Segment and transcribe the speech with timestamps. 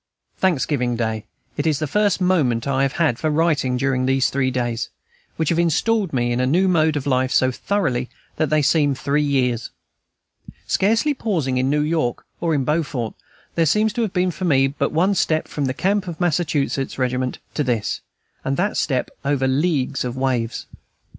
[0.37, 1.25] Thanksgiving Day;
[1.57, 4.89] it is the first moment I have had for writing during these three days,
[5.37, 8.95] which have installed me into a new mode of life so thoroughly that they seem
[8.95, 9.69] three years.
[10.65, 13.13] Scarcely pausing in New York or in Beaufort,
[13.53, 16.19] there seems to have been for me but one step from the camp of a
[16.23, 18.01] Massachusetts regiment to this,
[18.43, 20.65] and that step over leagues of waves.